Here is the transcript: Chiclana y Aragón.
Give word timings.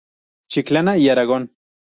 Chiclana 0.49 0.97
y 0.97 1.09
Aragón. 1.09 1.53